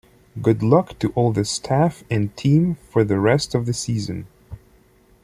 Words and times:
Good 0.41 0.63
luck 0.63 0.97
to 0.97 1.09
all 1.09 1.31
the 1.31 1.45
staff 1.45 2.03
and 2.09 2.35
team 2.35 2.73
for 2.89 3.03
the 3.03 3.19
rest 3.19 3.53
of 3.53 3.67
the 3.67 3.73
season. 3.75 4.25